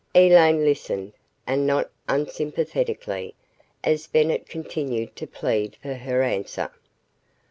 [0.15, 1.13] Elaine listened,
[1.45, 3.35] and not unsympathetically,
[3.83, 6.71] as Bennett continued to plead for her answer.